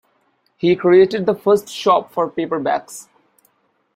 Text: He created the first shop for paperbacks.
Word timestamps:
He 0.57 0.75
created 0.75 1.27
the 1.27 1.35
first 1.35 1.69
shop 1.69 2.11
for 2.11 2.27
paperbacks. 2.27 3.07